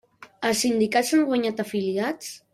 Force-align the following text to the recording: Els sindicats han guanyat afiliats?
Els 0.47 0.63
sindicats 0.65 1.13
han 1.19 1.23
guanyat 1.29 1.63
afiliats? 1.67 2.35